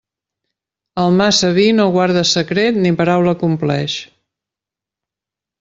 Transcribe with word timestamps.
El 1.03 1.11
massa 1.19 1.51
vi 1.57 1.67
no 1.81 1.85
guarda 1.97 2.25
secret 2.31 2.81
ni 2.87 2.95
paraula 3.03 3.37
compleix. 3.45 4.01